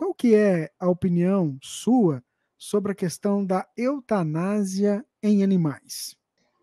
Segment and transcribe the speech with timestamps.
[0.00, 2.22] qual que é a opinião sua
[2.56, 6.16] sobre a questão da eutanásia em animais?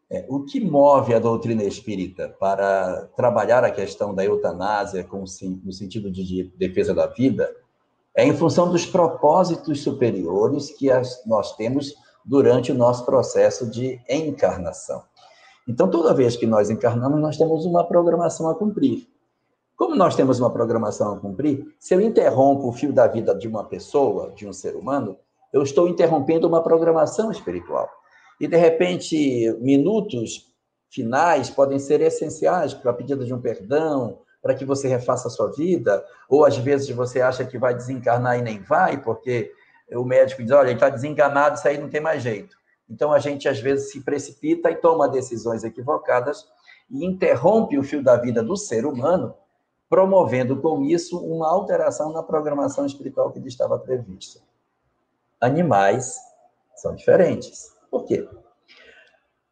[0.09, 5.23] É, o que move a doutrina espírita para trabalhar a questão da eutanásia com,
[5.63, 7.47] no sentido de defesa da vida
[8.15, 11.93] é em função dos propósitos superiores que as, nós temos
[12.25, 15.03] durante o nosso processo de encarnação.
[15.67, 19.07] Então, toda vez que nós encarnamos, nós temos uma programação a cumprir.
[19.77, 23.47] Como nós temos uma programação a cumprir, se eu interrompo o fio da vida de
[23.47, 25.19] uma pessoa, de um ser humano,
[25.53, 27.87] eu estou interrompendo uma programação espiritual.
[28.41, 30.47] E, de repente, minutos
[30.89, 35.31] finais podem ser essenciais para a pedida de um perdão, para que você refaça a
[35.31, 39.51] sua vida, ou às vezes você acha que vai desencarnar e nem vai, porque
[39.91, 42.57] o médico diz: olha, ele está desenganado, isso aí não tem mais jeito.
[42.89, 46.47] Então a gente às vezes se precipita e toma decisões equivocadas
[46.89, 49.35] e interrompe o fio da vida do ser humano,
[49.89, 54.39] promovendo com isso uma alteração na programação espiritual que lhe estava prevista.
[55.39, 56.17] Animais
[56.75, 57.73] são diferentes.
[57.89, 58.27] Por quê?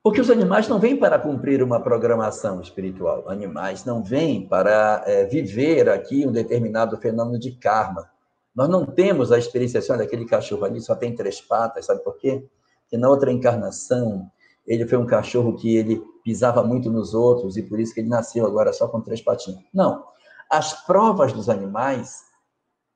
[0.03, 3.27] Porque os animais não vêm para cumprir uma programação espiritual.
[3.27, 8.09] Animais não vêm para é, viver aqui um determinado fenômeno de karma.
[8.55, 12.45] Nós não temos a experienciação daquele cachorro ali, só tem três patas, sabe por quê?
[12.83, 14.29] Porque na outra encarnação,
[14.65, 18.09] ele foi um cachorro que ele pisava muito nos outros e por isso que ele
[18.09, 19.59] nasceu agora só com três patinhas.
[19.73, 20.03] Não.
[20.49, 22.23] As provas dos animais,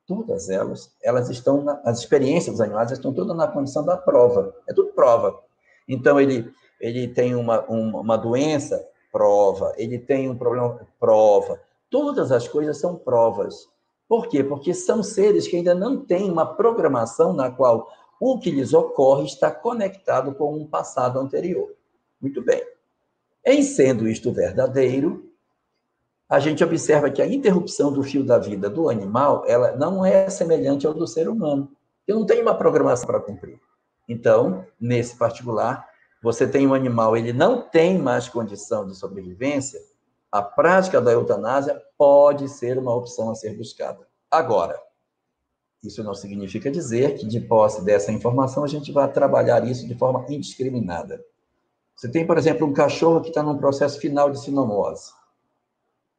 [0.08, 4.53] todas elas, elas estão, na, as experiências dos animais estão todas na condição da prova.
[4.67, 5.39] É tudo prova.
[5.88, 11.59] Então, ele ele tem uma, uma, uma doença, prova, ele tem um problema, prova.
[11.89, 13.67] Todas as coisas são provas.
[14.08, 14.44] Por quê?
[14.44, 19.25] Porque são seres que ainda não têm uma programação na qual o que lhes ocorre
[19.25, 21.73] está conectado com um passado anterior.
[22.22, 22.61] Muito bem.
[23.45, 25.28] Em sendo isto verdadeiro,
[26.30, 30.30] a gente observa que a interrupção do fio da vida do animal, ela não é
[30.30, 31.71] semelhante ao do ser humano.
[32.08, 33.59] Ele não tem uma programação para cumprir.
[34.08, 35.88] Então, nesse particular,
[36.21, 39.80] você tem um animal, ele não tem mais condição de sobrevivência,
[40.31, 44.08] a prática da eutanásia pode ser uma opção a ser buscada.
[44.30, 44.80] Agora,
[45.83, 49.95] isso não significa dizer que, de posse dessa informação, a gente vai trabalhar isso de
[49.95, 51.23] forma indiscriminada.
[51.95, 55.11] Você tem, por exemplo, um cachorro que está num processo final de sinomose.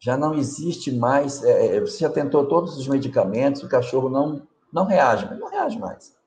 [0.00, 4.42] Já não existe mais, é, é, você já tentou todos os medicamentos, o cachorro não,
[4.72, 6.18] não reage, não reage mais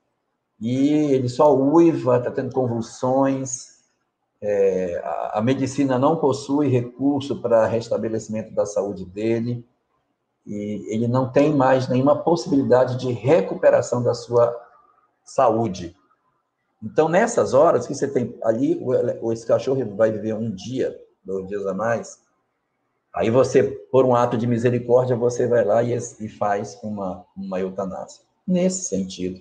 [0.60, 3.74] e ele só uiva, está tendo convulsões.
[4.40, 9.66] É, a, a, medicina não possui recurso para restabelecimento da saúde dele
[10.46, 14.54] e ele não tem mais nenhuma possibilidade de recuperação da sua
[15.22, 15.96] saúde.
[16.82, 18.78] Então, nessas horas que você tem ali,
[19.32, 22.18] esse cachorro vai viver um dia, dois dias a mais,
[23.14, 27.60] aí você, por um ato de misericórdia, você vai lá e, e faz uma, uma
[27.60, 28.22] eutanásia.
[28.46, 29.40] Nesse sentido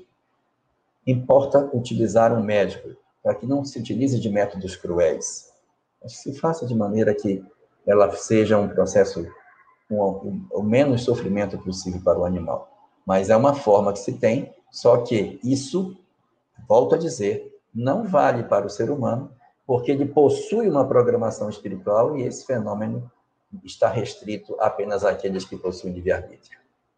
[1.05, 5.51] importa utilizar um médico, para que não se utilize de métodos cruéis.
[6.01, 7.43] Mas se faça de maneira que
[7.85, 9.25] ela seja um processo
[9.89, 12.69] com o menos sofrimento possível para o animal.
[13.05, 15.97] Mas é uma forma que se tem, só que isso,
[16.67, 19.31] volto a dizer, não vale para o ser humano,
[19.65, 23.09] porque ele possui uma programação espiritual e esse fenômeno
[23.63, 26.62] está restrito apenas àqueles que possuem livre-arbítrio.